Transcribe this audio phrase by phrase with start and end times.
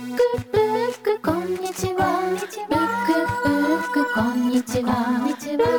[0.00, 2.30] ックブックこんにちは。
[2.30, 4.94] ブックブックこんにちは。
[5.20, 5.76] ブックブッ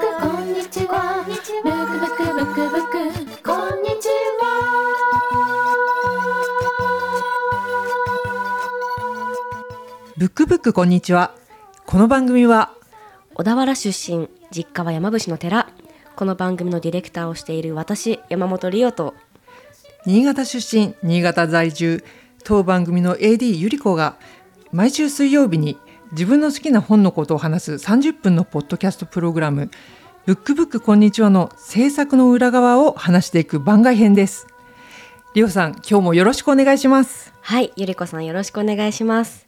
[0.00, 1.22] クこんにちは。
[1.24, 4.08] ブックブックブックブックこんにち
[10.16, 11.36] ブックブックこんにちは。
[11.86, 12.72] この番組は
[13.34, 15.68] 小田原出身実家は山伏の寺。
[16.16, 19.14] この番組のディレクターをしている私山本理央と
[20.04, 22.04] 新潟出身、新潟在住、
[22.44, 24.16] 当番組の AD ゆり子が
[24.70, 25.78] 毎週水曜日に
[26.12, 29.70] 自分の好きな本のことを話す30分のポッドキャストプログラム
[30.26, 34.46] ブックブックこんにちはの制作の裏側を話していく番外編です。
[35.34, 37.34] りおさん、今日もよろしくお願いします。
[37.46, 39.46] はいゆり子さんよろしくお願いします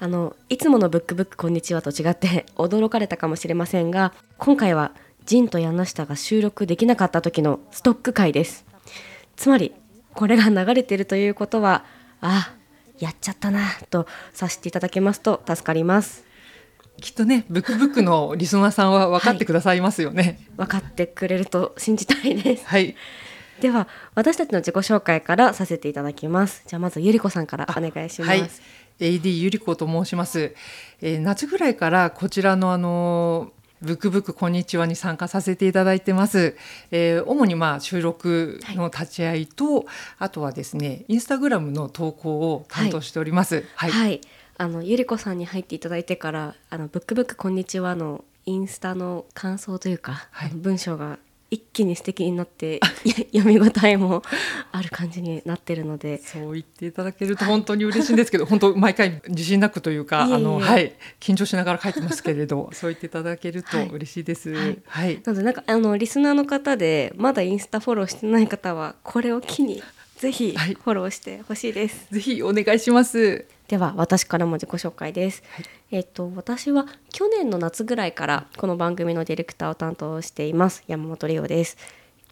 [0.00, 4.92] あのいつものブックブックこんにちはと違って驚かれたかもしれませんが今回は
[5.24, 8.66] ジンと柳下が収録できなかった時のストック回です
[9.36, 9.72] つまり
[10.12, 11.86] これが流れているということは
[12.22, 12.54] あ
[12.98, 16.24] やっちゃったなとさせていただけますと助かります。
[17.00, 20.38] きっとね、ブックブックのリスナーさんは分かってくださいますよね。
[20.56, 22.66] 分かってくれると信じたいです。
[22.66, 22.94] はい。
[23.60, 26.62] では私たちの自己紹介からさせていただきます。
[26.66, 28.50] じゃあまずゆり子さんからお願いします、はい、
[29.00, 30.54] AD ゆり子と申します、
[31.00, 33.52] えー夏ぐらいからこちらのあの
[33.82, 36.56] ブックブックこんにちはに参加させていただいてます。
[36.92, 39.86] えー主にまあ収録の立ち会いと、
[40.18, 43.64] あとはですね、インスタグラムの投稿を担当しております。
[43.74, 43.90] はい。
[43.90, 44.20] はい、
[44.56, 51.18] あのゆり子さんに入っていただいてからあのブックブックこんにちはのインスタの感想というか、はい文章が
[51.52, 54.22] 一気に素敵になってや読み応えも
[54.72, 64.50] ある感じになってるのでそう言っていただけると本当に嬉しいんですけど、本当毎回自信なくというか、あのはい緊張しながら書いてますけれど、そう言っていただけると嬉しいです。
[64.54, 65.20] はいはい。
[65.24, 69.82] なのでなんかあのリスナーの方でまだインスタフォローしてない方はこれを機に
[70.22, 72.06] ぜひはいフォローしてほしいです。
[72.12, 73.44] ぜひお願いします。
[73.66, 81.76] では私からも自己紹介です、はいえっと私は去年の夏ぐらいからこの番組のディレクターを担当しています山本理央です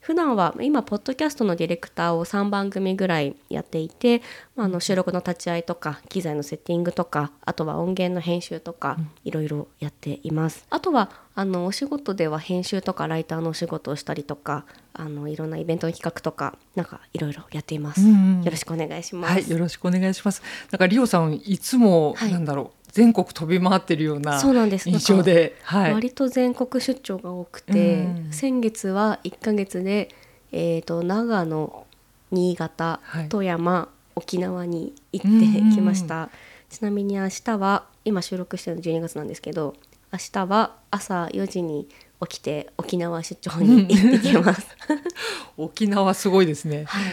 [0.01, 4.23] 普段は今ポッドキャストのディレクターを3番組ぐらいやっていて、
[4.57, 10.67] まあ、あの収録の立ち会いとか機材のセッティングとかあとは音源の編集とかいろいろやっています。
[10.71, 18.43] あとはあのお仕事では編集とかライターのお仕事をしたりとかあのいろんなイベントの企画とかなんかいろいろやっています、うんうん。
[18.43, 20.43] よろしくお願いします、はい、よろしくお願いします。
[20.71, 22.33] なんかリオさんいつも、はい。
[22.33, 24.89] なんだろう全国飛び回ってるようなそうなんです。
[24.89, 25.93] 印象で、はい。
[25.95, 28.33] 割と全国出張が多くて、うん。
[28.33, 30.09] 先月は1ヶ月で、
[30.53, 31.87] えー、と長野
[32.31, 33.29] 新潟、はい。
[33.29, 36.31] 富山沖縄に行ってきました、
[36.69, 39.75] ちなみに明日は今収録してるの12月なんですけど
[40.13, 41.89] 明日は朝4時に
[42.29, 44.67] 起きて沖縄出張に行ってきます。
[45.57, 46.85] 沖縄すごいですね。
[46.85, 47.05] はい、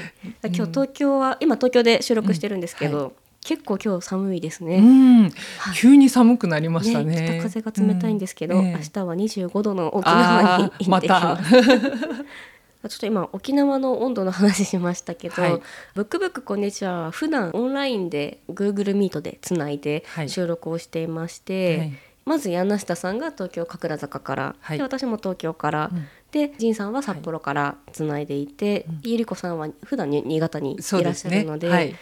[0.53, 3.13] 今日東京は、今東京で収録してるんですけど、
[3.47, 4.79] 結構今日寒いですね。
[4.79, 5.31] うん、
[5.73, 7.15] 急に寒くなりましたね。
[7.15, 8.65] ね、北風が冷たいんですけど、うん。
[8.65, 11.53] ええ明日は25度の沖縄に行ってきまた ます。
[11.53, 15.61] ちょっと今沖縄の温度の話しましたけど、はい。
[15.95, 17.03] ブックブックこんにちは。
[17.03, 20.29] は普段オンラインで Google Meet でつないではい。
[20.29, 21.93] 収録をしていまして、はい。
[22.25, 24.77] まず柳下さんが東京神楽坂から、はい。
[24.77, 26.05] で私も東京から、うん。
[26.33, 31.95] で仁さんは札幌からつないでいて、ゆり子さんは普段に新潟にいらっしゃるのではい。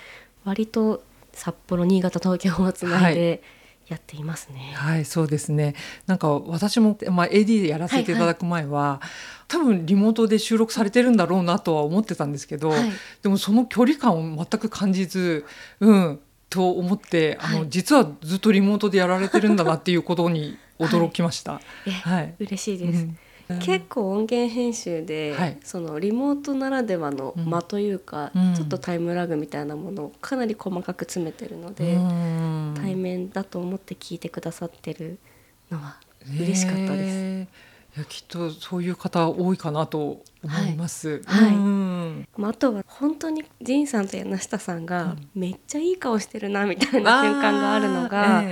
[0.44, 1.04] 割と
[1.36, 3.44] 札幌新潟東京をつないで
[3.88, 4.74] やっていますね。
[4.76, 5.76] はい、そうですね。
[6.08, 9.02] なんか私も、まあ、AD でやらせていただく前は、
[9.48, 12.92] 多分リモートで収録されてるんだろうなとは思ってたんですけど、はい
[13.22, 15.46] でもその距離感を全く感じず、
[15.80, 16.20] うん、
[16.50, 21.62] と思って、あの、はい実はずっとリモートでやられてるんだなっていうことに驚きました。
[21.86, 22.34] えはい。
[22.40, 23.04] 嬉しいです。
[23.04, 23.18] うん
[23.62, 25.58] 結構音源編集で、はい。
[25.64, 28.54] そのリモートならではの間というか、うん。
[28.56, 32.74] ちょっとタイムラグみたいなものをかなり細かく詰めてるので、うん。
[32.76, 35.20] 対面だと思って聞いてくださってる
[35.70, 35.98] のは
[36.28, 36.94] 嬉しかったです。
[36.94, 37.48] ねえ
[37.98, 41.22] いやきっとそういう方多いかなと思います。
[41.26, 41.46] はい。
[41.46, 41.56] はい。
[41.56, 42.28] うん。
[42.36, 48.44] まあ、あとは本当に仁さんと柳下さんがめっちゃいい顔してるなみたいな瞬間があるのが、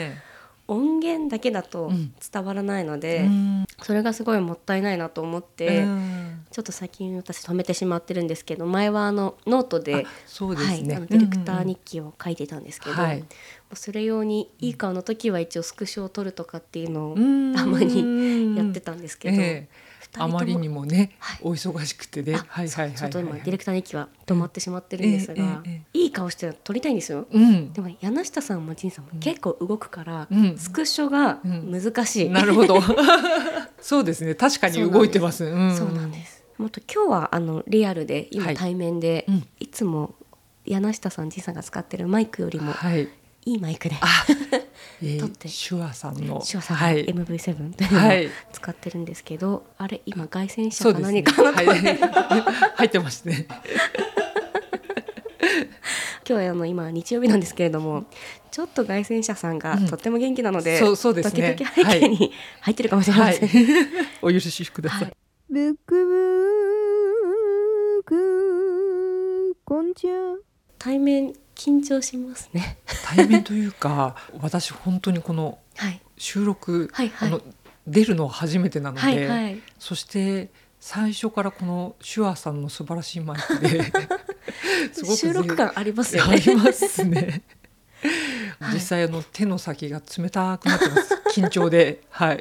[0.68, 2.13] 音源だけだとうん。
[2.31, 3.65] 伝わらないのえで、うん。
[3.81, 6.45] それがすごいもったいないなと思って、うん。
[6.51, 10.94] ちょっと最近私止めてしまってるんですけど前はあのノートであそうですね。
[10.94, 13.19] はい、あのディレクター日記を書いてたんですけど、はい。
[13.19, 13.25] も
[13.74, 17.56] うそれ用にいい顔の時は一応スクショを撮るとかっていうのをうん。
[17.56, 19.68] たまにやってたんですけど、ええ。
[19.68, 22.36] 二人ともあまりにもね、はいお忙しくてね。
[22.36, 25.64] あはいはいちょっと今はいディレクター日記は止まってしまってるんですが、
[25.94, 27.26] いい顔して撮りたいんですよ。
[27.32, 32.30] うんでも柳下さんも仁さんも結構動くから、うんスクショが難しい。
[32.30, 32.80] なるほど。
[33.82, 34.36] そうですね。
[34.36, 35.46] 確かに動いてます。
[35.46, 36.44] うんそうなんです。
[36.58, 40.16] もっと今日はあのリアルで今はい対面で、うんいつも
[40.66, 42.96] 柳下さん、じいさんが使ってるマイクよりもは
[43.45, 43.51] い。
[43.51, 44.25] いいマイクで、あ、
[45.01, 46.44] えー、撮って手話さんの。
[46.48, 51.00] 手話さんがはい MV7 というのをはい使ってるんですけど、あれ今凱旋者か。
[51.00, 51.66] 何かのはい、
[52.78, 53.48] 入ってますね。
[56.25, 58.06] 今日はあの今日曜日なんですけれども
[58.50, 62.31] ちょっと凱旋者さんがうんとっても元気なので、そうそうですね時々背景に
[62.62, 63.51] 入ってるかもしれまはせん、い。
[64.22, 65.01] お許しください。
[65.04, 65.13] はい
[65.50, 66.13] ブックブ
[68.00, 70.38] ックこんにちは
[70.80, 72.78] 対面緊張しますね。
[73.04, 76.02] 対面というか、 私本当にこのはい。
[76.18, 77.30] 収録、はいはい。
[77.30, 77.42] あの
[77.88, 79.62] 出るのは初めてなので、はいはい。
[79.80, 83.84] そして最初からこの手話さんの素晴らしいマイクで
[84.94, 87.42] すごく収録感ありますよあねりますね。
[88.60, 88.74] はい。
[88.76, 91.16] 実際あの手の先が冷たくなってます。
[91.34, 92.40] 緊張で、はい。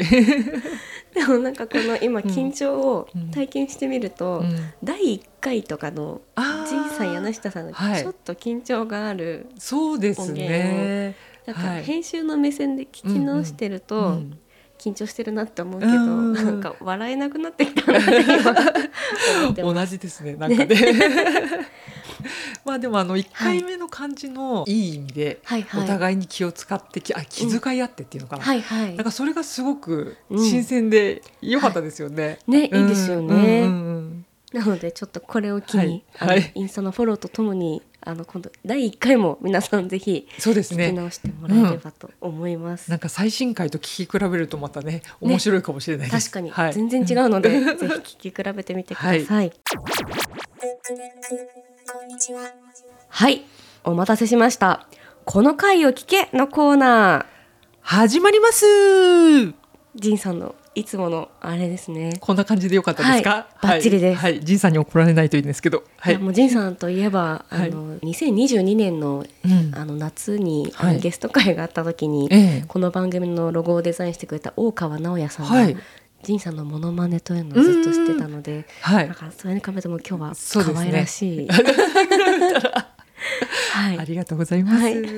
[1.14, 3.30] でもなんかこの今うん緊張をうん。
[3.30, 4.72] 体験してみると、うん。
[4.82, 6.20] 第1回とかの
[6.68, 8.02] じいさん柳下さんのはい。
[8.02, 11.14] ちょっと緊張がある、そうですね。
[11.46, 11.84] なんかはい。
[11.84, 14.38] 編集の目線で聞き直してると、うん
[14.78, 16.32] 緊張してるなって思うけど、うん。
[16.32, 17.92] なんか笑えなくなってきた
[19.62, 20.34] 同じですね。
[20.34, 20.76] なんかね。
[22.64, 24.72] まあでもあの一回目の感じのい。
[24.72, 25.84] い意味で、はいはい。
[25.84, 28.42] お互いに気を使ってきあ気遣い合ってっていうのかな。
[28.42, 28.94] はいはい。
[28.96, 30.44] なんかそれがすごくうん。
[30.44, 32.38] 新鮮で良かったですよね。
[32.46, 36.28] ねいいですよね、うんうんうんなのでちょっとこれを機に、はい。
[36.28, 36.52] はい。
[36.54, 40.88] インスタのフォローとともにあの今度第1回も皆さんぜひそうですね。
[40.88, 42.90] 聞き直してもらえればと思います。
[42.90, 46.30] なんか最新回と聞き比べるとまたね面白いかもしれないです。
[46.30, 46.72] 確かに、はい。
[46.74, 49.52] 全然違うので、 ぜひ聞き比べてみてください。
[53.08, 53.42] はい、
[53.84, 54.86] お待たせしました。
[55.24, 57.26] この回を聞けのコーナー。
[57.80, 58.64] 始まります。
[59.96, 62.16] ジンさんのいつものあれですね。
[62.20, 63.30] こんな感じでよかったですか？
[63.30, 65.82] はいバッチリですはい、ジンさんに怒られないといいんですけど。
[65.98, 66.20] はいいや。
[66.20, 75.80] もうジンさんといえば、はいあの2022年のうんあの夏に、あのはいゲスト会があった時に、ええこの番組のロゴをデザインしてくれた大川直也さんが、
[76.22, 79.14] はいジンさんのモノマネというのをずっとしてたので、はいだ。
[79.14, 80.34] からそれに比べても今日は
[80.64, 81.48] 可愛らしい。
[83.72, 84.76] はいありがとうございます。
[84.76, 85.02] ははいい。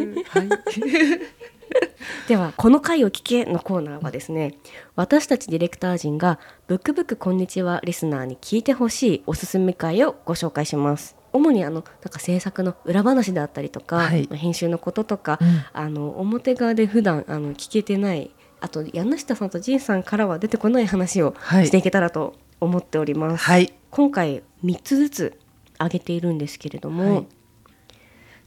[2.29, 4.55] ではこの回を聞けのコーナーはですね
[4.97, 18.31] 私たちディレクター陣がブックブックこんにちはリスナーに聞いてほしいおすすめ回をご紹介します主にあのなんか制作の裏話であったりとか、はい編集のこととか、うんあの表側で普段あの聞けてない
[18.65, 23.75] あと柳下さんと仁さんからは出てこない話をはいしていけたらと思っております、はい。
[23.91, 25.41] 今回3つずつ
[25.77, 27.27] 挙げているんですけれども、はい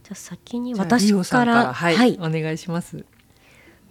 [0.02, 3.04] じゃあ先に私からはい、はいお願いします。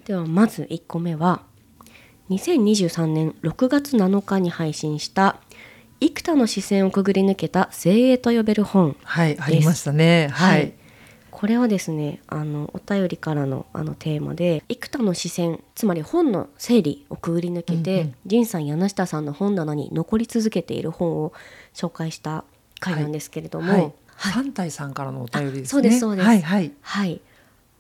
[0.06, 1.44] ではまず1個目は
[2.31, 5.39] 2023年6月7日に配信した
[6.01, 10.30] 「幾多の視線をくぐり抜けた精鋭と呼べる本はい、ありましたね。
[10.31, 10.73] はい。
[11.37, 21.33] これはですねあのお便りからのあのテーマで幾多の視線つまり本の整理をくぐり抜けて、うんうん仁さん柳下さんの本棚に残り続けている本を
[21.75, 22.43] 紹介した
[22.79, 23.81] 回なんですけれども、はい。
[23.81, 23.93] はい
[24.33, 25.65] 三体さんからのお便りですね。
[25.65, 26.71] あそうですそうですはいはい。
[26.81, 27.21] はい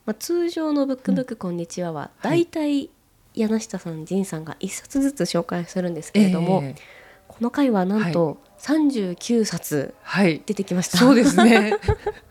[0.05, 2.91] まあ、通常の「ブックブックこんにちは」はだいたい
[3.33, 10.41] 柳下さん仁さんが1冊ずつ紹介するんですけれども、ええこの回はなんと39冊はい。
[10.45, 10.97] 出てきました。
[10.97, 11.73] そうですね。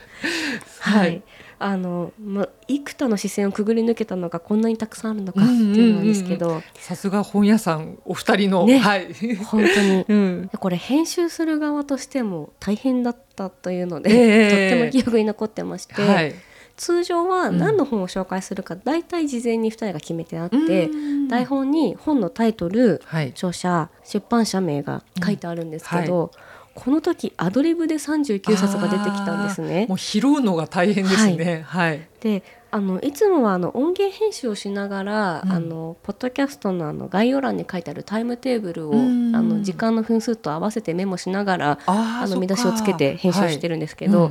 [0.81, 1.23] は はいい。
[1.59, 9.15] あの、まあ、幾多の視線をくぐり抜けたのがこんなにたくさんあるのかっていうのなんですけど、さすが本屋さんお二人の、ねはい。
[9.37, 10.51] 本当に うん。
[10.59, 16.35] これ編集する側としても大変だったというので、ええとっても記憶に残ってまして、はい。
[16.77, 23.31] 通常はうん何の本を紹介するか大体事前に2人が決めてあって、うん台本に本のタイトルはい。
[23.31, 26.31] 著者出版社名が書いてあるんですけど、
[26.77, 29.87] この時アドリブで39冊が出てきたんですね。
[29.89, 29.97] も。
[29.97, 31.65] う拾うのが大変ですね。
[31.67, 32.07] はい。
[32.21, 35.53] であのいつもはあの音源編集をしながら、うん。
[35.53, 39.35] あのポッドキャストのあの概要欄に書いてあるタイムテーブルを、うん。
[39.35, 44.31] あの時間の分数と合わせてメモしながらああの見出しをつけて編集してるんですけけど、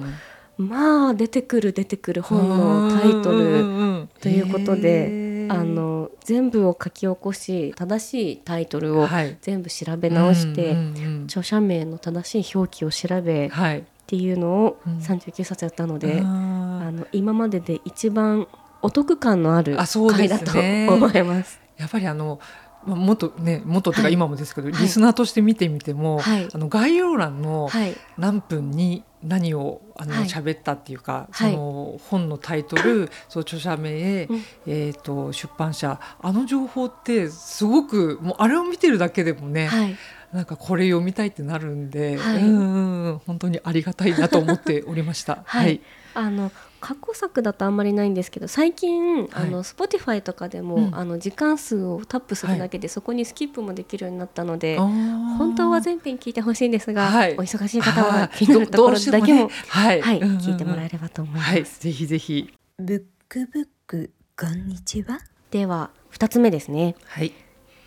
[0.58, 13.84] まあ出てくる出てくる本のタイトルということで、あの全部を書き起こし正しいタイトルをはい全部調べ直して、うんうんうん著者名の正しい表記を調べっはい。
[14.08, 18.48] ていうのをうん39冊やったので、ああの今までで一番
[18.84, 21.60] お得感のあるあそう回だと思います。
[21.78, 22.40] ーやっぱりあの。
[22.86, 24.82] まあ元ね元というかはい今もですけど、はい。
[24.82, 26.48] リスナーとして見てみても、はい。
[26.54, 30.26] あの概要欄のはい、何分に何をあのはい。
[30.26, 31.52] 喋ったっていうか、はい。
[31.52, 34.44] その本のタイトル、そう著者名、うん。
[34.68, 39.96] えっ、と出版社あの情報ってすごくもうあれを見てるだけでもね、はい、
[40.32, 42.44] なんかこれ読みたいってなるんで、はい。
[42.44, 45.44] うん本当にありがたいなと思っておりました。
[45.48, 45.82] はい。
[46.14, 46.52] あの
[46.86, 50.96] 過去作だとあんまりないんですけど最近、あの Spotify とかでも、うん。
[50.96, 57.34] あの時間数をタップするだけで、そこにスキップもできるようになったので本本当は全編聞いてほしいんですが、はい。
[57.34, 61.52] お忙しい方は気になるところだけもはい、はい、聞いてもらえればと思います。
[61.52, 62.54] はい、ぜひぜひ。
[62.78, 65.20] ブックブックこんにちは。
[65.50, 66.96] では2つ目ですね。
[67.06, 67.34] はい、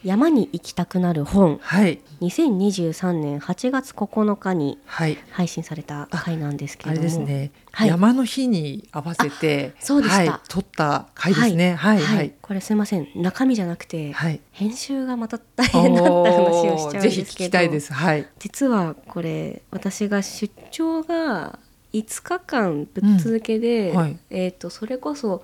[0.04, 1.58] 山に行きたくなる本。
[1.60, 5.18] はい、2023年8月9日にはい。
[5.30, 7.18] 配信された回なんですけあれれども。
[7.18, 7.88] ですね、はい。
[7.88, 10.32] 山の日に合わせて、そうでした。
[10.32, 11.74] はい、撮った回ですね。
[11.74, 13.08] はい、はい、これすいません。
[13.16, 14.40] 中身じゃなくて、はい。
[14.52, 17.48] 編集がまた大変だった話をしちゃうんですけど。
[17.48, 17.92] きたいです。
[17.92, 18.26] はい。
[18.38, 21.58] 実はこれ私が出張が
[21.92, 24.18] 5日間ぶっ続けで、うんはい。
[24.30, 25.42] えー、とそれこそ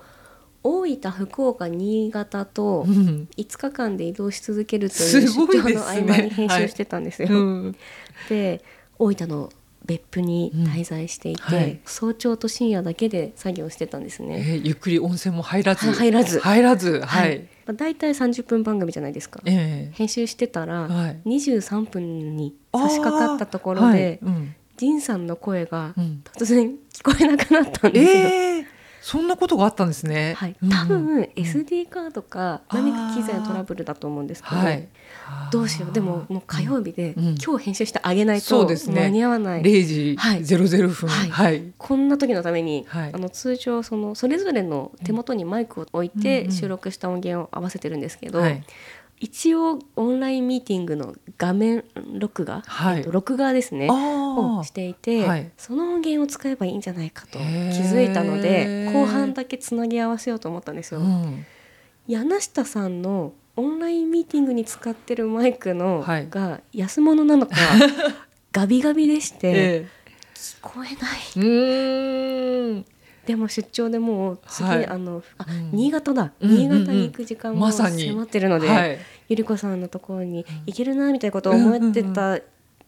[0.65, 7.29] 大分福岡新潟とうん、5日間で移動し続けるとすいう出張の合間に編集してたんですよ。
[7.29, 7.33] う
[7.69, 7.75] ん、
[8.29, 8.63] で
[8.97, 9.51] 大分の
[9.85, 11.55] 別府に滞在していて、うん。
[11.55, 11.79] はい。
[11.85, 14.39] 早朝と深夜だけで作業してたんですね。
[14.39, 16.39] えーゆっくり温泉も入らず、は入らず。
[16.39, 17.39] 入らず、はい。
[17.65, 19.41] まあ、大体30分番組じゃないですか。
[19.45, 21.21] え編集してたら、はい。
[21.25, 23.99] 23分に差し掛かったところはい。
[23.99, 24.55] で、うん。
[24.77, 26.23] 仁さんの声がうん。
[26.33, 28.27] 突然聞こえなくなったんですよ。
[28.27, 28.54] えー、
[29.05, 30.33] そんなことがあったんですね。
[30.35, 34.87] はい、うん多分うん SD カードか何か機材のトラブルだと思うんですけど、はい。
[35.51, 35.93] どうしよう。
[35.93, 37.23] でももう火曜日で、うん。
[37.35, 39.03] 今日編集してあげないとそうですね。
[39.03, 40.39] 間に合わない、0時はい。
[40.39, 41.29] 00分、はい。
[41.29, 41.73] はい。
[41.77, 43.11] こんな時のために、はい。
[43.13, 48.63] あの通常そのそれぞれの手元にマイクを置いて収録した音源を合わせてるんですけど、はい
[49.19, 52.97] 一応オンラインミーティングの画面録画、はい。
[52.97, 53.87] えっと録画ですね。
[53.89, 55.51] をあしていて、はい。
[55.57, 61.05] その音源を使えばいいんじゃないかと気づいたので後半だけつなぎ合わせようと思ったんですあ、よ。
[61.05, 61.45] うん、
[62.07, 66.29] 柳下さんのオンラインミーティングに使ってるマイクの、はい。
[66.29, 67.55] が安物なのか
[68.51, 69.87] ガビガビでして、え
[70.35, 71.15] 聞こえな
[72.81, 72.85] い
[73.25, 74.85] でも出張でもう次、はい。
[74.87, 75.71] あのあ、うん。
[75.71, 76.61] 新潟だ、うんうんうん。
[76.61, 82.39] 新潟に行く時間も迫ってるので、はいゆり子さんのところに行けるなみたいなことを思ってた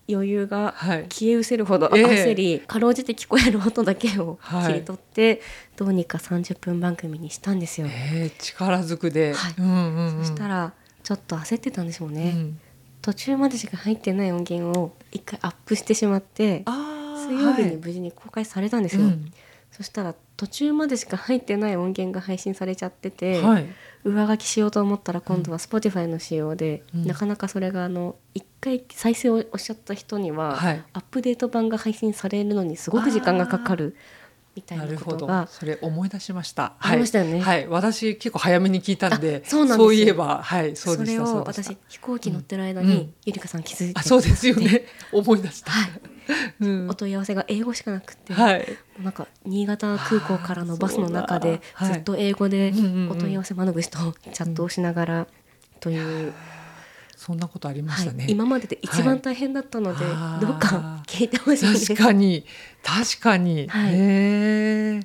[0.10, 1.04] 余裕がはい。
[1.10, 2.04] 消え失せるほどええ。
[2.06, 4.68] 焦り、かろうじて聞こえる音だけをはい。
[4.68, 5.42] 切り取って、
[5.76, 7.88] どうにか30分番組にしたんですよ。
[7.90, 9.54] えー、力ずくで、はい。
[9.58, 12.60] うんうんうん、そしたらちょっと焦ってたんでしょうね、うん。
[13.02, 16.64] 途中までしか入ってない音源を一回アップしてしまって
[17.16, 17.78] 水曜日にはい。
[17.78, 19.32] 無事に公開されたんですよ、うん。
[19.72, 23.66] そしたら途中までしか入ってない音源が配信されちゃってて、はい。
[24.04, 27.06] 上書きしようと思ったら今度は Spotify の仕様で、うん。
[27.08, 30.84] なかなかそれがあの一回再生をおっしゃった人には、はい。
[30.94, 33.96] アップデート版が配信されるのにすごく時間がかかる
[34.56, 35.12] みたいななるほど。
[35.12, 36.74] ことがそれ思い出しました。
[36.80, 37.42] ありましたよね。
[37.42, 39.92] はい、はい、私結構早めに聞いたんであそうなんですよ。
[39.92, 40.44] いえば。
[40.44, 40.76] はい。
[40.76, 41.26] そうそれでした。
[41.26, 43.14] そうを私飛行機乗ってる間に、うん。
[43.26, 44.86] ゆりかさん気づいてあそうですよね。
[45.12, 45.92] 思い出した、はい。
[46.12, 46.17] うん
[46.90, 48.66] お問い合わせが英語しかなくて、はい。
[49.02, 52.74] なんか新潟空港からのバスの中でずっと英語で
[53.10, 53.98] お問い合わせ窓口と
[54.34, 55.28] チャットをしながら
[55.80, 56.34] という、
[57.16, 60.46] そんなことありまはいしたね、今までで一番大変だったので、はい。
[60.46, 61.88] どうか聞いてほしいです。
[61.96, 62.46] 確かに。
[62.84, 63.94] 確かに、はい。
[63.94, 63.98] へ
[64.96, 65.00] え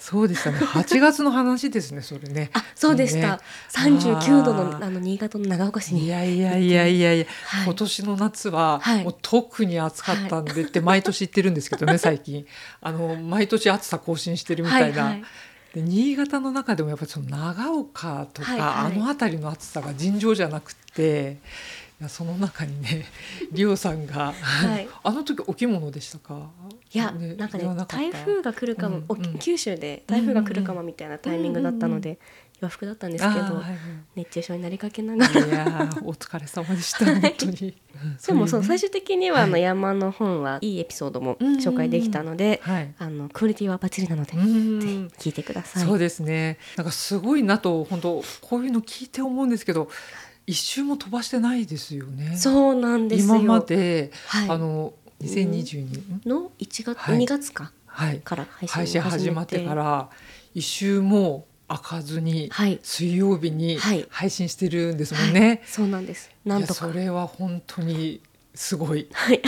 [0.00, 0.56] そうでしたね。
[0.56, 2.48] 8月の話ですねそれね。
[2.54, 3.38] あそうでした、ね。
[3.68, 7.64] 39度のあの新潟の長岡市にいやいやいやいやいや、はい。
[7.66, 9.04] 今年の夏ははい。
[9.04, 12.46] もう特に暑かったんでって毎年言ってるんですけどね、 最近。
[12.80, 15.24] あの毎年暑さ更新してるみたいな、はいはい
[15.74, 18.70] で新潟の中でもやっぱりその長岡とか、はいはい。
[18.70, 21.38] あの辺りの暑さが尋常じゃなくて
[22.00, 23.04] いやその中にね
[23.52, 24.88] リオさんが、はい。
[25.02, 26.50] あの時お着物でしたか？
[26.92, 29.38] いや、ねなんかね台風が来るかも、おうんうん。
[29.38, 32.18] 九州で台風が来るかもみたいなタイミングだったので、
[32.62, 33.76] 洋服だったんですけど、はいはい。
[34.16, 35.46] 熱中症になりかけながら。
[35.46, 37.76] いやーお疲れ様でした本当に。
[38.26, 39.62] でもそう最終的にはあのはい。
[39.62, 42.94] 山の本はいいエピソードも紹介できたので、はい。
[42.98, 44.80] あのクオリティはバッチリなので、うん。
[44.80, 44.86] ぜ
[45.18, 45.84] ひ聞いてください。
[45.84, 46.56] そうですね。
[46.78, 49.90] なんかすごいなと本当こういうの聞いて思うんですけど、
[50.50, 52.36] 一周も飛ばしてないですよね。
[52.36, 53.36] そうなんですよ。
[53.36, 54.50] 今まで、はい。
[54.50, 57.18] あの2022年、の？1月、はい。
[57.18, 57.70] 2月か。
[57.86, 58.18] はい。
[58.18, 60.10] から配信配信始まってから
[60.52, 62.80] 一周も開かずに、はい。
[62.82, 64.04] 水曜日にはい。
[64.10, 65.62] 配信してるんですもんね。
[65.66, 66.28] そうなんです。
[66.44, 66.86] なんとか。
[66.86, 68.20] いやそれは本当に
[68.52, 69.06] すごい。
[69.12, 69.40] はい。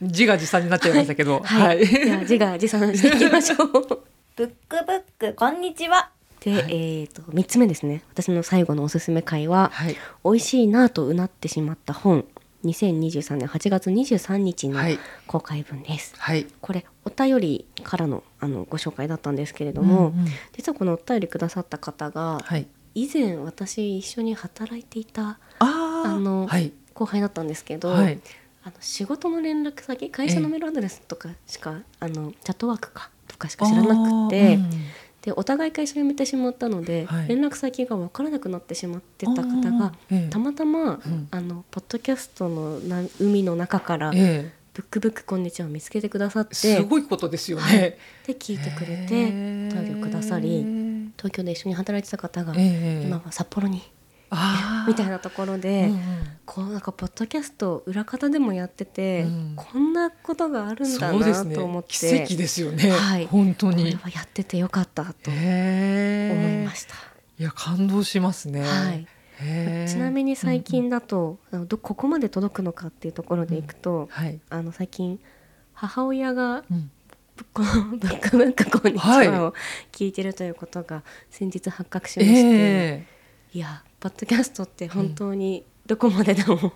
[0.00, 3.68] 自画自賛になっちゃいましたけど、はい、では自画自賛していきましょう。
[4.36, 8.02] ブックブックこんにちはで、えっ、と3つ目ですね。
[8.12, 12.24] 私の最後のおすすめ回は、はい美味しいなぁとうなってしまった本。
[12.64, 16.14] 2023年8月23日のはい公開分です。
[16.18, 16.46] はい。
[16.60, 22.66] これお便りからのあのご紹介だったんですけれども、うんうん実はこのお便りくださった方が、はい。
[22.94, 28.20] 以前私一緒に働いていたあのはい後輩だったんですけど、はい
[28.64, 34.70] あの仕事の連絡先会社のメールアドレスとかしか、あのチャットワークかとかしか知らなくて、うん
[35.28, 37.28] でお互い会社辞めてしまったので、はい。
[37.28, 39.42] 連絡先が分からなくなってしまってた方
[39.78, 40.30] がええ。
[40.30, 41.28] たまたま、ん。
[41.30, 47.76] あのポッドキャストのな海の中から「えブックブックこんにちは」を見つけてくださっえすてごいことですよはい。
[47.78, 47.98] ね。
[48.26, 49.70] で聞いてくれへてー。
[49.70, 53.06] お便りをくださり東京で一緒に働いてた方が、ええ。
[53.06, 53.82] 今は札幌に
[54.86, 56.00] みたいなところで、うんうん。
[56.44, 59.52] こうなんかポッドキャスト裏方でもやってて、うん。
[59.56, 63.26] こんなことがあるんだなと思って、奇跡ですよね、はい。
[63.26, 63.84] 本当に。
[63.84, 66.94] これはやっててよかったと思いました。
[67.38, 69.06] いや感動しますね、はい。
[69.88, 75.20] ちなみに最近だと、あのどここまで届くのかっていうところでいくと、はい、あの最近
[75.72, 76.90] 母親がうん。
[77.52, 79.54] この「ブックブックこんにちは」はいを
[79.92, 83.06] 聞いてるということが先日発覚しまして、え。
[83.52, 86.72] いやポッドキャストって本当にどこまででも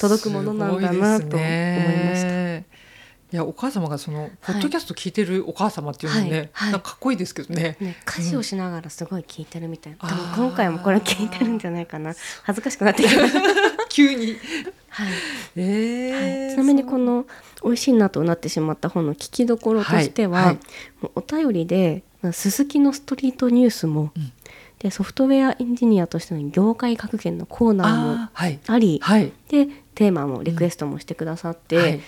[0.00, 1.48] 届くものなんだなと思い
[2.00, 2.28] ました。
[2.28, 2.84] た
[3.34, 6.48] いやお母様がそのポッドキャスト聞いてるお母様っていうのもね、はい。
[6.52, 6.72] はい。
[6.72, 7.76] なんかかっこいいですけどね。
[7.80, 12.14] ね、家事をしながらすごい聞いてるみたいな、うん今回もこれ聞いてるんじゃないかな。
[12.42, 13.16] 恥ずかしくなってきた、
[13.90, 14.36] 急に。
[14.88, 15.12] はい。
[15.56, 17.26] えーはい、ちなみにこの
[17.64, 20.58] 美味しいなとなってしまった本の聞きどころとしては、はい。
[21.02, 21.10] はい。
[21.16, 22.02] お便りで
[22.32, 24.32] 「すすきのストリートニュースも」うん
[24.84, 29.32] でソフトウェアエンジニアとしての業界格言のコーナーもありはい。
[29.48, 32.00] でテーマもリクエストもしてくださって、はい。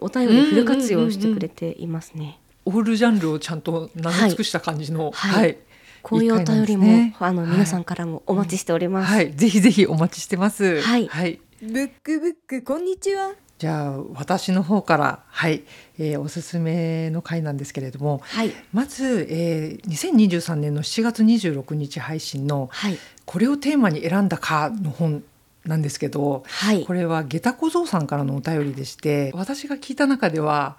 [0.00, 2.40] お便りフル活用してくれていますね。
[2.64, 5.42] オールジャンルをちゃんと名の尽くした感じのはい。
[5.42, 5.58] はい。
[6.02, 7.14] こういうお便りも、ね。
[7.20, 9.12] あの皆さんからもお待ちしております。
[9.12, 9.32] はい。
[9.32, 10.80] ぜひぜひお待ちしてます。
[10.80, 11.06] はい。
[11.06, 11.40] はい。
[11.62, 15.62] ブックブックこんにちはじゃあ私の方からはい、
[15.98, 18.52] えーおすすめの回なんですけれどもはい。
[18.72, 25.22] まず、えー、2023年の7月26日配信のはい「これをテーマに選んだか」の本
[25.64, 26.84] なんですけどはい。
[26.84, 30.76] これは下駄小僧さんからのお便りでして私が聞いた中では、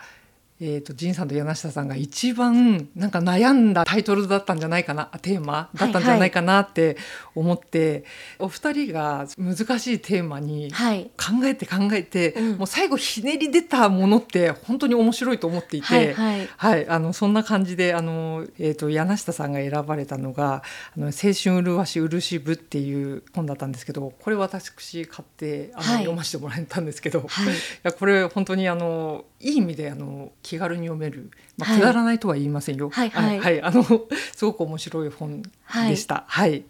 [0.62, 6.96] えー、と仁さんと柳下さんが一番なんか悩んだタイトルだったんじゃないかなあテーマだったんじゃないかなって
[7.36, 8.06] 思って、
[8.40, 11.12] お二人が難しいテーマにはい。
[11.18, 12.58] 考えて考えて、うん。
[12.60, 15.88] もう最後ひねり出たものって本当に面白いと思っていて。
[15.88, 16.50] はいはい。
[16.56, 20.64] はい、あのそんな感じであの、えー、と柳下さんが選ばれたのが
[20.96, 25.98] 「あの青春麗し漆部」っていう本だったんですけどこれ私買ってあの、はい。
[26.00, 31.80] 読ませてもらえたんですけど、い、はいやこれ本当にあのいい意味であの気軽に読める、まあ、はい。
[31.80, 32.92] くだらないとは言いませんよ。
[32.92, 33.40] はいはい。
[33.40, 33.84] はい、あの
[34.36, 36.24] すごく面白い本でした。
[36.28, 36.64] はい、い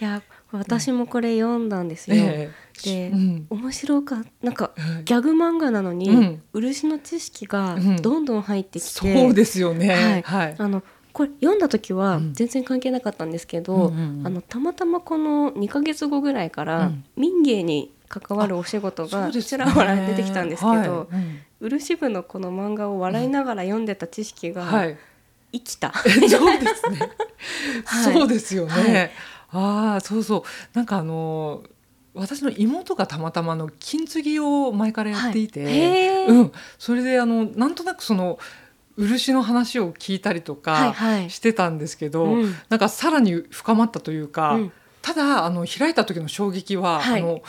[0.00, 2.16] や私もこれ読んだんですよ。
[2.18, 2.50] え
[2.82, 3.46] で、うん。
[3.50, 6.42] 面白かなんかはいギャグ漫画なのに、うん。
[6.52, 7.96] 漆の知識がうん。
[8.02, 10.22] どんどん入ってきて、そうですよね。
[10.26, 12.34] はい、あのこれ読んだ時はうん。
[12.34, 14.26] 全然関係なかったんですけど、うんうんうん。
[14.26, 17.04] あのたまたまこの2ヶ月後ぐらいから、うん。
[17.16, 20.86] 民芸に関わるお仕事がちらほら出てきたんですけど、はい。
[20.88, 21.40] うん。
[21.60, 24.98] 漆部のこの漫画を笑いながら読んでた知識がはい。
[25.52, 25.92] 生きた。
[26.02, 26.10] そう
[26.58, 27.10] ですね。
[27.84, 28.14] はい。
[28.14, 28.72] そうですよね。
[28.72, 29.10] はい。
[29.52, 30.42] ああ、そうそう。
[30.76, 31.62] なんかあの
[32.12, 36.26] 私の妹がたまたまあの金継ぎを前からやっていて、はい。
[36.26, 38.38] うん、それであのなんとなくその
[38.96, 41.30] 漆の話を聞いたりとはいかはい。
[41.30, 42.54] してたんですけど、うん。
[42.68, 44.72] なんかさらに深まったというか、うん。
[45.02, 47.20] ただあの開いた時の衝撃は、はい。
[47.20, 47.40] あのが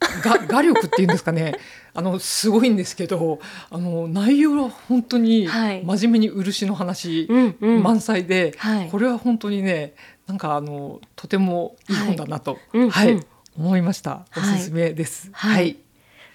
[0.00, 1.54] 画力っていうんですかね。
[1.92, 3.38] あのすごいんですけど
[3.70, 5.84] あの内容は本当にはい。
[5.84, 7.82] 真面目に漆の話うんうん。
[7.82, 8.90] 満載で、はい。
[8.90, 9.94] これは本当にね
[10.26, 13.26] なんかあのとてもいい本だなと、うんはいうん
[13.56, 14.26] 思いました。
[14.36, 15.30] おはいすすめです。
[15.32, 15.54] はい。
[15.54, 15.76] はい、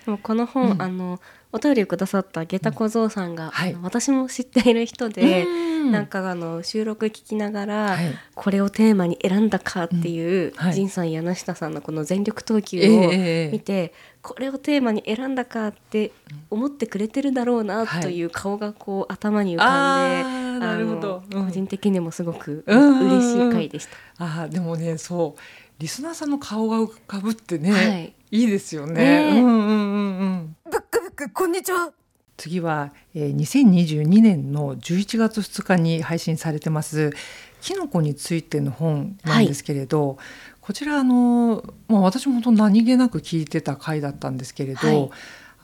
[0.06, 0.82] でもこの本、うん。
[0.82, 1.20] あの
[1.52, 3.74] お便りをくださった下駄小僧さんが、はい。
[3.74, 5.48] あの私も知っている人で、う
[5.86, 5.92] ん。
[5.92, 8.14] なんかあの収録聞きながら、はい。
[8.36, 10.54] これをテーマに選んだかっていう、うん。
[10.56, 10.74] はい。
[10.76, 16.12] 仁さん柳下さんのこの全力投球えをえ見て、これをテーマに選んだかって
[16.52, 18.02] 思ってくれてるだろうなはい。
[18.04, 21.24] という顔がこう頭に浮かんで、なるほど。
[21.32, 24.24] 個人的にもすごくうん嬉しい回でした。
[24.24, 25.42] あーでもねそう。
[25.80, 28.14] リスナーさんの顔が浮かぶってね、はい。
[28.32, 28.94] い、いですよね。
[28.94, 29.38] ね。
[29.38, 30.56] えうんうんうんうん
[31.20, 31.92] クこんにちは。
[32.38, 37.12] 次は、えー、2022年の11月2日に配信されてます
[37.60, 40.18] キノコについての本なんですけれど、
[40.62, 45.10] こちらあの、まあ、私も本当何気なく聞いてた回だったんですけれど、はい。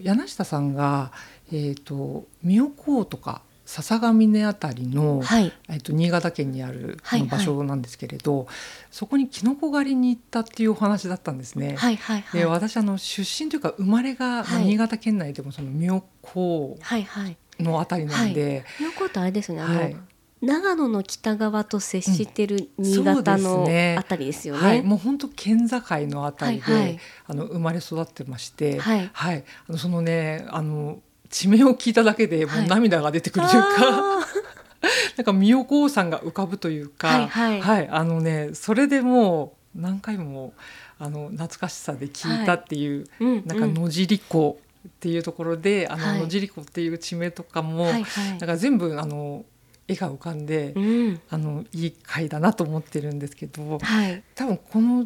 [0.01, 1.13] 柳下さんが、
[1.53, 5.51] えー、と三代港とか笹ヶ峰あたりの、はい。
[5.69, 8.47] えっと新潟県にあるはい場所なんですけれど、
[8.91, 11.75] そこにキノコ狩りに行ったっていうお話だったんですね。
[11.75, 12.39] はいはいはい。
[12.39, 14.65] で私あの出身というか生まれが、はい。
[14.65, 19.97] 新潟県内でもその妙高はいはいのあたりなんで、妙高ってあれですねあの、はい。
[20.41, 24.62] 長野の北側と接してる新潟のねあたりですよね。
[24.62, 26.99] はい、もう本当県境のあたりで、はいはい。
[27.28, 29.10] あの生まれ育ってまして、はい。
[29.15, 30.99] あのそのねあの
[31.35, 32.65] 地名を聞いただけでもはい。
[32.65, 34.25] う涙が出てくるというか、あ
[35.17, 37.89] なんか三代港さんが浮かぶというか、はいはい。
[37.89, 40.53] あのねそれでもう何回も
[40.97, 46.19] あの懐かしさで聞いたっていう、ーうんなんか野尻湖っていうところで、あはい。
[46.19, 48.29] の野尻湖っていう地名とかも、はいはい。
[48.29, 49.43] なんか全部あの
[49.89, 51.21] 絵が浮かんで、うん。
[51.29, 54.23] あのいい回だなと思ってるんですけど、はい。
[54.35, 55.05] 多分この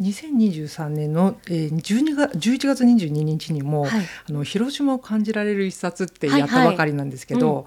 [0.00, 4.06] 2023年の、えー、12月11月22日にも、はい。
[4.28, 7.64] あの広島を感じられる一冊ってはいやったばかりなんですけど、はい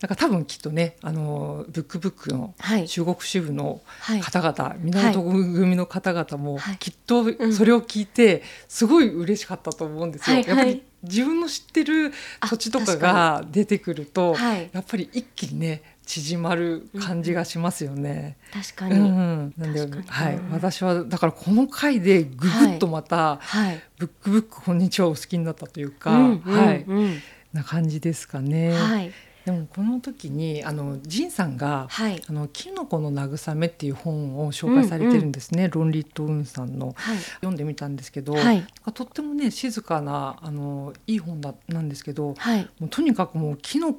[0.00, 2.86] なんか多分きっとねあのブックブックのはい。
[2.86, 4.20] 中国支部のはい。
[4.20, 6.76] 方々、源組の方々もはい。
[6.76, 10.36] きっとそれを聞いてすごい嬉しかったと思うんですよ。
[10.36, 10.50] はいはい。
[10.50, 12.12] やっぱり自分の知ってる
[12.46, 14.68] 土地とかあが出てくると、はい。
[14.70, 18.38] やっぱり一気にね縮まる感じがしますよね。
[18.52, 20.50] 確かに、うんうん、なんで、はい、うん。
[20.52, 23.80] 私はだからこの回でぐぐっとまた、はい。
[23.98, 26.96] ブックブックこんにちはを好きになったというか、うんはい、うん。
[26.96, 27.22] うん
[27.56, 28.72] な感じですかね。
[28.72, 29.12] はい。
[29.44, 32.20] でもこの時にあのジンさんが、はい。
[32.28, 35.68] あのキノコの慰めっていう本を紹介されてるんですね。
[35.68, 36.94] ロンリットウンさんの。
[36.96, 37.16] はい。
[37.18, 38.66] 読んでみたんですけど、はい。
[38.92, 42.68] とってもね静かなあのいい本だなんですけど、はい。
[42.80, 43.96] もうとにかくもうキノ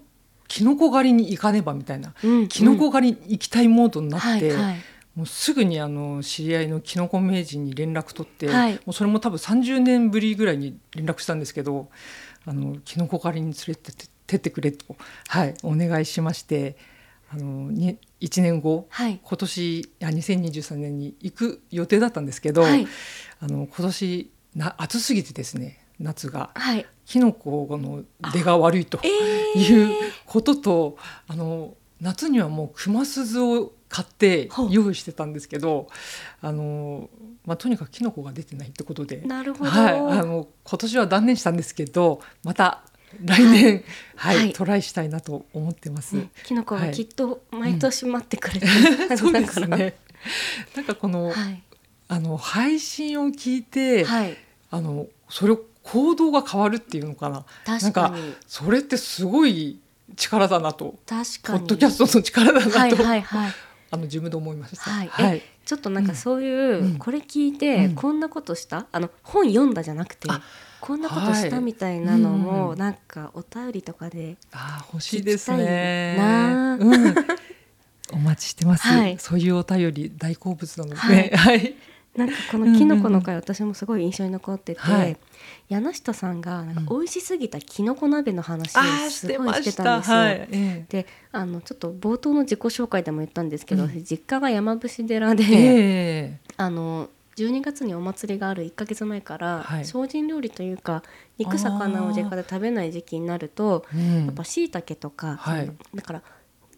[0.48, 4.28] キノコ狩りに行かねばみたいな、うんキノコ狩りに行きたいモードになって。
[4.28, 4.76] はいはい。
[5.16, 8.74] もうすぐにあの知り合いのキノコ名人に連絡取って、はい。
[8.74, 11.90] もうそれも多分30年ぶりぐらいに連絡したんですけど
[12.46, 13.96] あのキノコ狩りに連れてっ
[14.28, 14.96] てってくれと、
[15.28, 16.78] はい、お願いしまして
[17.32, 19.20] あのに1年後はい。
[19.24, 22.88] 今年いや2023年に行く予定だったんですけど、はい。
[23.40, 26.86] あの今年な暑すぎてですね夏がはい。
[27.06, 35.88] キノコの出が悪いとえいうことと、あの夏にはもう熊鈴を買って用意してたんですけど
[36.42, 37.10] あの、
[37.46, 42.84] まあ、とにかくキノコが出てないってことで、なるほど、はい、あの今年は断念したんですけどまた
[43.24, 43.84] 来年、
[44.16, 44.38] はい。
[44.38, 46.16] はいトライしたいなと思ってます。
[46.16, 46.92] ねキノコははい。
[46.92, 48.74] きっと毎年待ってくれてる、
[49.18, 49.98] そうでだからすね。
[50.76, 51.64] なんかこの、はい。
[52.10, 54.38] あの配信を聞いて、はい。
[54.70, 57.46] あのそれを行動が変わるっていうのかな。
[57.66, 59.80] 確かにそれってすごい
[60.16, 63.54] 力だなと、確かにポッドキャストの力だなと、はいはいはい
[63.90, 64.92] あの自分で思いました。
[64.92, 65.42] はいはい。
[65.66, 68.86] ちょっとなんかそういう、うんこれ聞いて、うんこんなことした？
[68.92, 70.42] あの本読んだじゃなくてあ
[70.82, 76.78] こんなことしたみたいなのも、うんなんかお便りとかであー欲しいですね。
[76.80, 77.16] うん。
[78.14, 78.88] お待ちしてます。
[78.88, 81.32] はいそういうお便り大好物なのでね。
[81.34, 81.76] はい。
[82.16, 85.18] なんかこのキノコの回、私もすごい印象に残ってて、はい。
[85.70, 87.00] 柳下さんがなんかうん。
[87.00, 89.98] 美味しすぎたキノコ鍋の話をすごいしてした。
[89.98, 90.18] んですよ。
[90.18, 90.48] はい。
[90.52, 93.90] えであのちょっと冒頭の自己紹介でも言ったんですけど、うん。
[93.90, 96.40] 私実家が山伏寺で、ええ。
[96.58, 99.86] あの12月にお祭りがある1ヶ月前から、はい。
[99.86, 101.04] 精進料理というか
[101.38, 104.26] 肉魚を実家で食べない時期になるとうん。
[104.26, 105.72] やっぱしいたけとか、はい。
[105.94, 106.22] だから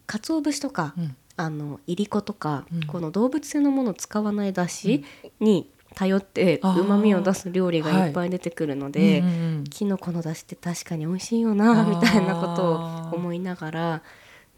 [0.05, 2.83] 鰹節とか、うんあのいりことか、うん。
[2.83, 5.05] この動物性のものを使わないだし
[5.39, 9.63] に頼ってうまみを出す料理がいっぱい出てくるので、うんうんうん。
[9.63, 14.01] きのこの出汁って確かに美味しいよなみたいなことを思いながら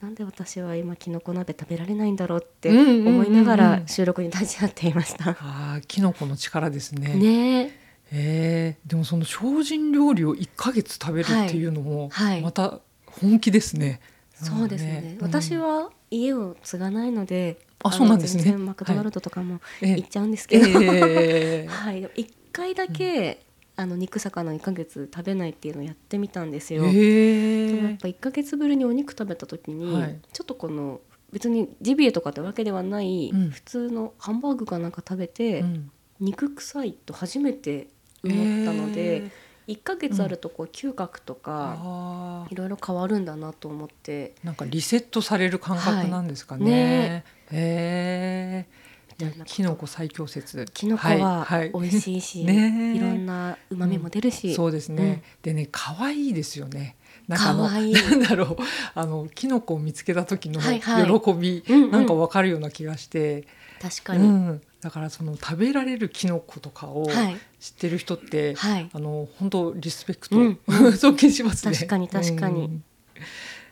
[0.01, 5.31] なんで私は今きのこ鍋食べられないんだろうって思いながら収録に立ち会っていました。
[5.31, 5.35] あ
[5.77, 7.13] あ、キノコの力ですね。
[7.13, 7.61] ね。
[7.65, 7.81] え
[8.13, 12.33] ええでもその精進料理を一ヶ月食べるっていうのも、はい。
[12.33, 12.41] はい。
[12.41, 14.01] また本気ですね。
[14.43, 15.27] そうですね、うん。
[15.27, 18.55] 私は家を継がないのであのそうなんですね。
[18.57, 19.95] マクドナルドとかもええ。
[19.97, 26.85] 行っちゃうんですけど、ええ はい、でも一回だけ、あの肉魚1ヶ月食べないっていうのをやってみたんですよ。
[26.85, 27.67] ええ。
[27.67, 30.19] でもやっぱ1ヶ月ぶりにお肉食べた時に、はい。
[30.31, 31.01] ちょっとこの
[31.31, 33.49] 別にジビエとかってわけではない、うん。
[33.49, 35.91] 普通のハンバーグかなんか食べて、うん。
[36.19, 37.87] 肉臭いと初めて
[38.23, 39.31] 思ったので、え
[39.71, 44.33] 1ヶ月あるとこう嗅覚とえか、いろいろ変わるんだなと思って。
[44.43, 46.63] なんかリセットされる感覚なんですかね。
[46.63, 46.73] はい。
[46.73, 47.25] ね。
[47.53, 48.81] ええ
[49.19, 50.65] みたいなキノコ最強説。
[50.73, 51.71] きのこははい。
[51.71, 55.23] 美味しいし、 ねえいろんな旨味も出るし、そうですね。
[55.41, 56.97] でね、可愛いですよね。
[57.27, 58.57] なんかあ なんだろう、
[58.93, 61.19] あのキノコを見つけた時のはいはい。
[61.19, 61.91] 喜び、うんうん。
[61.91, 63.47] なんかわかるような気がして、
[63.81, 67.37] 確かに、うん、だからその食べられるキノコとかをはい。
[67.59, 68.89] 知ってる人って、はい。
[68.91, 70.59] あの本当リスペクト、うん。
[70.97, 71.75] 尊敬しますね。
[71.75, 72.65] 確かに確かに。
[72.65, 72.83] うん。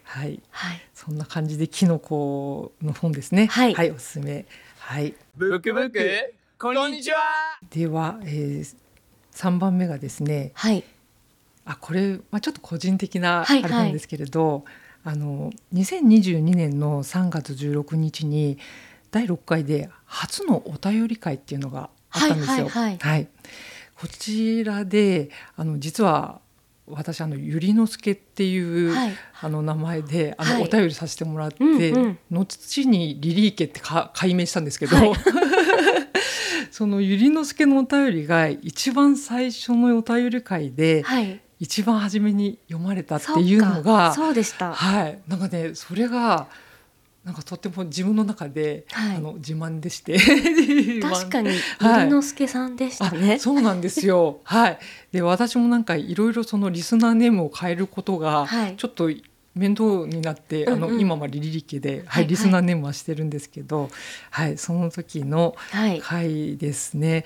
[0.03, 0.81] はい、はい。
[0.93, 3.47] そんな感じでキノコの本ですね。
[3.47, 3.91] はい。
[3.91, 4.45] おすすめ。
[4.77, 5.15] はい。
[5.35, 7.17] ブックブックこんにちは。
[7.71, 8.75] では、えー、
[9.33, 10.83] 3番目がですねはい。
[11.65, 13.63] あこれ、まあ、ちょっと個人的なあはい。
[13.63, 14.65] れなんですけれど、
[15.03, 18.57] あの2022年の3月16日に
[19.11, 22.69] 第6回で初のお便り会っていうのがあったんですよ。
[22.69, 23.27] はいはい
[23.99, 26.39] こちらであの実は
[26.87, 29.13] 私あのゆりのすけっていう、はい。
[29.41, 30.63] あの名前であの、はい。
[30.63, 32.19] お便りさせてもらって、うんうん。
[32.31, 35.11] 後にリリー家ってか解明したんですけど、はい。
[36.71, 41.39] そのゆりのすけのお便りが一番最初のお便り会で、はい。
[41.59, 44.73] 一番初めに読まれたっていうのがそうでした。
[44.73, 45.19] はい。
[45.27, 46.47] なんかねそれが
[47.23, 49.17] なんかとっても自分の中で、はい。
[49.17, 50.17] あの自慢でして。
[51.01, 51.99] 確かにはい。
[52.01, 54.39] ゆりのすけさんでしたあね、そうなんですよ。
[54.45, 54.79] はい。
[55.11, 58.75] で私もなんかいろいろそのリスナーネームを変えることがはい。
[58.77, 59.11] ちょっと
[59.53, 60.93] 面倒になって、あうんうん。
[60.95, 63.89] の今はリリリ家で、はいはいリスナーネームはしてるんですけど、
[64.31, 65.99] はい、その時のはい。
[65.99, 67.25] 回ですね。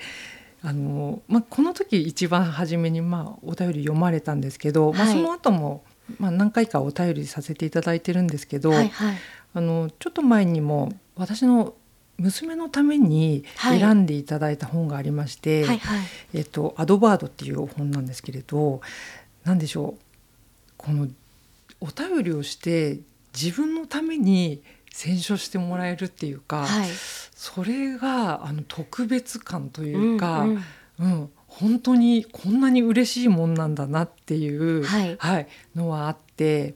[0.60, 5.14] あのまあ、この時一番初めに、まあ、お便り読まれたんですけど、まあ、はい。
[5.14, 5.84] その後も、
[6.18, 9.16] まあ、何回かお便りさせていただいてるんですけど、はいはい
[9.54, 11.74] あのちょっと前にも私の
[12.18, 13.80] 娘のためにはい。
[13.80, 16.00] 選んでいただいた本がありまして、はいはい。
[16.34, 18.80] えっと、アドバードっていう本なんですけれど
[19.44, 20.02] 何でしょう。
[20.76, 21.08] この
[21.80, 22.98] お便りをして
[23.34, 24.62] 自分のために
[24.92, 26.88] 選書してもらえるっていうか、はい。
[27.34, 30.54] それがあの特別感というか、ううん。
[30.54, 30.64] ん
[30.98, 36.74] うん本当にこんなに嬉しいもんなんだなっていう、はいのはあって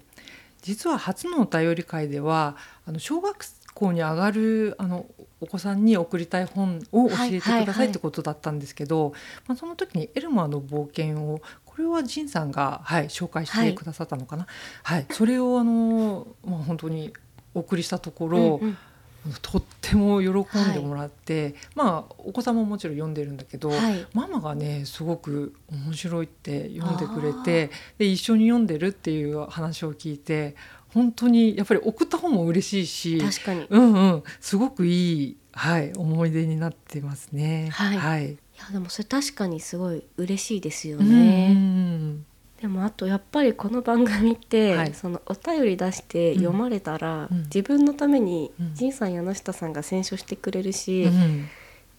[0.69, 2.55] 実は初のお便り会では
[2.85, 5.07] あの小学校に上がるあの
[5.41, 9.15] お子さんに送りたい本を教えてくださいってことだったんですけど、
[9.47, 14.47] まあ、その時に「エルマーの冒険を」これはジンさんが、はい、紹介してくださったのかな、
[14.83, 15.07] はい。
[15.11, 17.15] それをあの、まあ、本当に
[17.55, 18.77] お送りしたところ、うんうん。
[19.41, 24.07] とっても喜んでもらって、まあお子さんももちろん読んでるんだけど、はい。
[24.13, 30.57] ママがねすごく面白いって読んでくれてで一緒に読んでるっていう話を聞いて
[30.93, 33.63] 本当にやっぱり送った方も嬉しいし確かに。
[33.63, 34.23] いうんうん。
[34.41, 37.69] すごくいい、はい、思い出になってますね。
[37.73, 37.97] はい。
[37.97, 38.39] はい。
[38.59, 42.27] やでもそれ確かにすごい嬉しいですようんね、うん
[42.61, 44.95] でもあとやっぱりこの番組って、はい。
[44.95, 47.43] そのお便り出して読まれたら、うん。
[47.45, 48.75] 自分のためにうん。
[48.75, 51.49] 仁さん柳下さんが選書してくれるし、うん。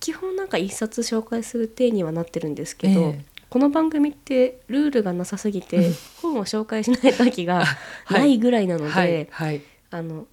[0.02, 3.26] 基本なんか一冊紹介する体にはなってるんですけど、ええ。
[3.50, 5.94] この番組ってルールがなさすぎて、うん。
[6.22, 7.64] 本を紹介しない時が
[8.06, 8.20] はい。
[8.20, 9.28] ないぐらいなので、はい。
[9.32, 9.62] はい。
[9.92, 10.28] あの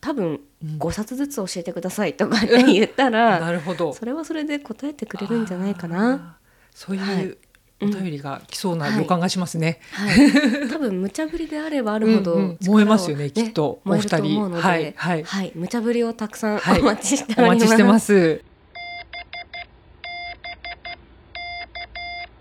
[0.00, 0.78] 多分うん。
[0.78, 3.92] 5冊ずつ教えてくださいとかって言ったら、 なるほど。
[3.92, 6.38] それはそれで答えてくれるんじゃないかな。
[6.74, 7.24] そうはい。
[7.24, 7.38] いう
[7.82, 9.80] お便りが来そうな予感がしますね。
[9.92, 12.58] はい、多分無茶ぶりであればあるほど、うんうん。
[12.66, 14.16] 燃えますよねきっとお二人。
[14.36, 15.52] 思うので、はいはい。
[15.54, 16.80] 無茶ぶりをたくさんはい。
[16.80, 17.66] お待ちしておおります。
[17.66, 18.44] 待ちしてます。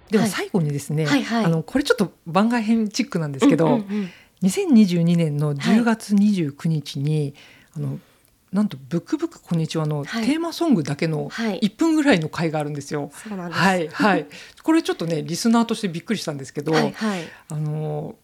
[0.09, 1.45] でははい最後にですね、はいはい。
[1.45, 4.09] あのこれちょっと番外編チックなんですけど、うんうんうん。
[4.43, 7.33] 2022年の10月29日に、
[7.75, 7.99] あの
[8.51, 10.25] なんと「ブックブックこんにちは」のテはい。
[10.25, 11.59] ーマソングだけのはい。
[11.59, 13.11] 1分ぐらいの回があるんですよ。
[13.13, 13.59] そうなんです。
[13.61, 14.25] はいはい、
[14.63, 17.23] これちょっとねリスナーとしてびっくりしたんですけど、はいはい。
[17.49, 18.15] あの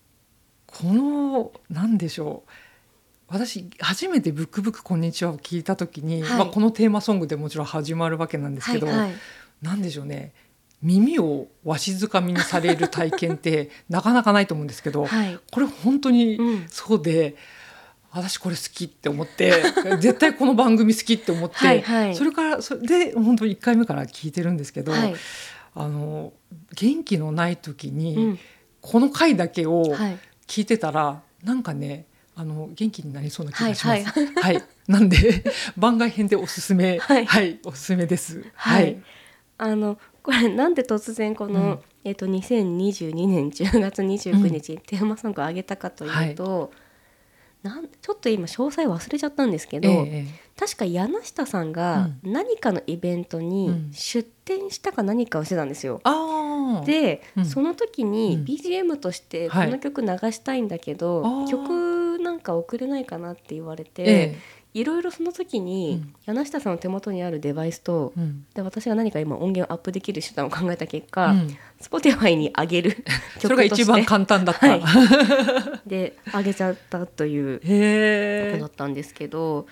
[0.68, 2.52] このなんでしょう。
[3.28, 6.40] 私初めて「ブックブックこんにちは」を聞いた時に、はい。
[6.40, 9.14] まあ、このテーマソングでもちろん始まるわけなんですけど、はいはい。
[9.62, 10.34] なんでしょうね。
[10.82, 15.40] 耳をわしづかみにされる体験って なかなかないと思うんですけど、はい。
[15.52, 16.66] これ本当にうん。
[16.70, 17.36] そうで。
[18.16, 19.52] 私これ好きって思って
[20.00, 22.16] 絶対この番組好きって思ってはいはい。
[22.16, 25.16] それからそれで本当に1回目から聞いてるんですけど、はい。
[25.74, 26.32] あの
[26.74, 28.40] 元気のない時に、うん。
[28.80, 30.18] この回だけをはい。
[30.48, 34.10] 聞いてたら、なんかねあの元気になりそうな気がします。
[34.14, 35.44] はいはい、なんで
[35.76, 38.46] 番外編でおすすめ、ははいい、おすすめです。
[38.54, 38.94] ははい。
[38.94, 38.98] い、
[39.58, 41.80] あのこれなんで突然この、うん。
[42.06, 46.72] えっと2022年10月29日にテーマソングを上げたかというと、
[47.66, 53.92] なんちょっと今詳細忘れちゃったんですけど、ええ確か柳下さんが何かのイベントうにん。
[53.92, 56.00] 出展したか何かをしてたんですよ。
[56.04, 57.46] ああ、で、うん。
[57.46, 58.44] その時にうん。
[58.46, 59.70] BGM としてこはい。
[59.72, 61.50] の曲流したいんだけど、あー。
[61.50, 64.36] 曲なんか送れないかなって言われて、え
[64.76, 71.48] いろいろその時にうん柳下さんの手元にあるデバイスと、えうんで私が何か今音源をアップできる手段を考えた結う果、ん
[71.82, 72.98] Spotify に上げる
[73.40, 74.68] それが一番簡単だった。
[74.68, 74.84] はい
[75.88, 77.60] で上げちゃったという
[78.52, 78.66] ことだ。
[78.68, 79.66] ったんですけど、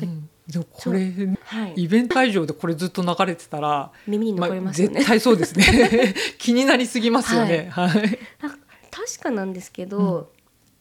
[0.00, 1.12] うんでもこれ
[1.44, 4.94] はい、イベント会場でこれずっと流れてたら、耳にまあ残りますよね。
[4.96, 6.14] 絶対そうですね。
[6.38, 7.68] 気になりすぎますよね。
[7.70, 8.18] はい。
[8.42, 8.48] あ
[8.90, 10.30] 確かなんですけど、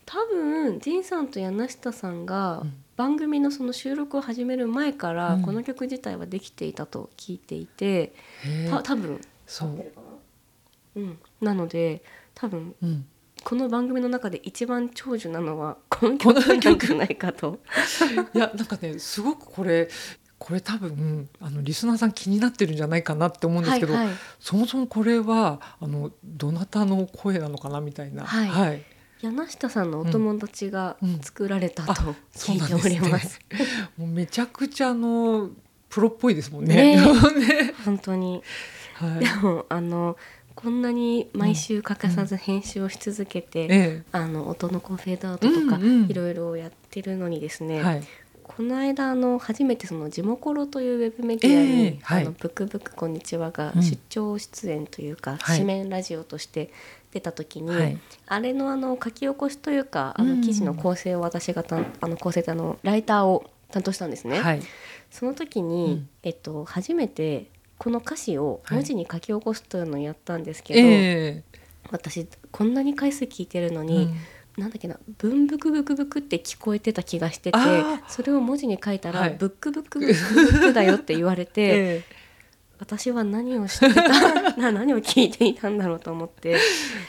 [0.05, 8.13] 多分仁さんと柳下さんがうん番組のその収録を始める前からうんこの曲自体はできていたと聞いていて、へ
[8.45, 9.91] えた多分、そう。
[10.95, 12.03] うん、なので
[12.35, 13.05] 多分うん。
[13.43, 17.57] この番組の中で一番長寿なのはこの曲なんじゃないかと。
[18.35, 19.89] いやなんかねすごくこれ
[20.37, 28.25] これ多分あのリスナーさん気になってるんじゃないかなって思うんですけど、はいはいそもそもこれはあのどなたの声なのかなみたいな。
[28.25, 28.83] はいはい
[29.21, 31.19] 柳下さんのお友達がうん。
[31.19, 31.93] 作られたと
[32.33, 33.39] 聞いております。
[33.97, 35.49] もうめちゃくちゃあの
[35.89, 36.95] プロっぽいですもんね。
[36.95, 36.97] ね。
[37.39, 37.73] ね。
[37.85, 38.41] 本当に。
[38.95, 39.19] はい。
[39.19, 39.31] で。
[39.35, 40.17] もあの
[40.55, 48.03] こんなに毎週欠かさず編集をし続けて、えあの音のこうフェードアウトとか、うんうんいろいろやってるのにですね、えはい。
[48.43, 52.21] この間あの初めてそのジモコロというウェブメディアに、ええはい。
[52.23, 55.59] あのブクブクこんにちはがうん出張出演というか、はい。
[55.59, 56.71] 紙面ラジオとして
[57.11, 57.97] 出た時に、はい。
[58.27, 64.39] あれのあの書き起こしというかあの記事の構成を私がたんあの構成ってあのライターを担当したんですね。
[64.39, 64.61] はい。
[65.09, 66.09] その時に、うん。
[66.23, 67.47] えっと、初めて
[67.77, 71.43] この歌詞を文字に書き起こすというのをやったんですけど、え
[71.91, 74.15] 私こんなに回数聞いてるのえに、うん。
[74.57, 77.57] なんだっけな「ブンブクブクブク」って聞こえてた気がしてて
[78.09, 79.35] それを文字に書いたら「はい。
[79.39, 81.61] ブックブックブックブックだよ」って言われて、
[82.03, 82.03] え
[82.81, 86.57] 私は何を知ってた な何を聞いていたんだろうと思って。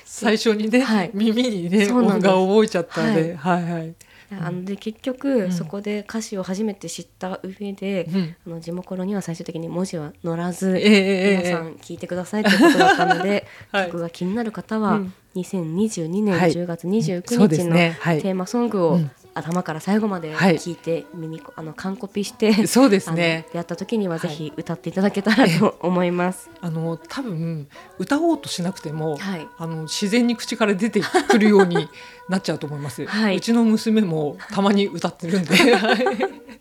[0.05, 1.11] 最初にね、はい。
[1.15, 3.95] 耳にね音が覚えちゃったんで、はい、はい
[4.39, 5.53] あので結局、ん。
[5.53, 8.37] そこで歌詞を初めて知った上で、うん。
[8.47, 13.87] あの地元には最終的に文字は載らず、ええええ皆さん聞いてくださいということだったので、 はい。
[13.87, 15.15] 曲が気になる方は、うん。
[15.37, 16.53] 2022年はい。
[16.53, 20.57] 10月29そうで日のテーマソングをうん頭から最後まではい。
[20.57, 23.47] 聞いて耳こあの完コピしてそうですね。
[23.53, 26.51] やった時にはぜひ歌っていただけたらと思います。
[26.61, 27.69] あの多分
[27.99, 29.47] 歌おうとしなくても、はい。
[29.59, 31.89] あの自然に口から出てくるように
[32.29, 33.37] なっちゃうと思います、はい。
[33.37, 35.55] うちの娘もたまに歌ってるんで。
[35.55, 36.07] は い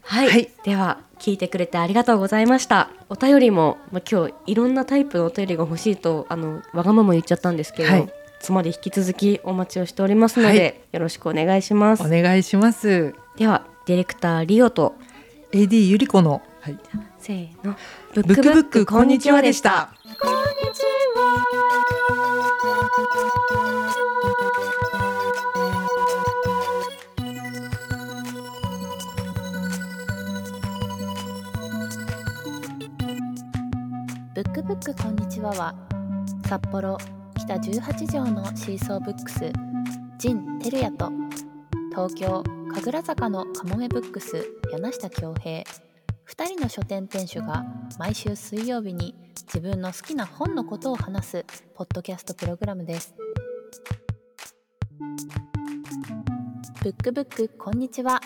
[0.02, 0.50] はい、はい。
[0.64, 2.90] では聞いてくれてありがとうございました。
[3.10, 10.76] お便りも、まあ、今日いろんなタイプのお便りが欲しいとあのわがまま言っちゃったんですけど、はいつまり引き続きお待ちをしておりますので、はい。
[10.94, 12.04] よろしくお願いします。
[12.04, 13.14] お願いします。
[13.38, 14.96] ではディレクターリオと
[15.52, 16.80] AD ゆり子の、はい、
[17.20, 17.76] せーの。
[18.14, 19.94] ブブックブックこんにちはでした。
[20.20, 20.82] こんにち
[21.16, 21.62] は。
[34.34, 35.76] ブックブックこんにちはは
[36.48, 36.98] 札幌
[37.42, 39.52] 北18条のシーソーブックス
[40.20, 41.10] ジン・テルヤと
[41.90, 45.64] 東京神楽坂のカモメブックス柳下恭平2
[46.46, 47.66] 人の書店店主が
[47.98, 49.16] 毎週水曜日に
[49.48, 53.16] 自分の好きな本のことを話すポッドキャストプログラムです。
[56.84, 58.22] ブックブックこんにちは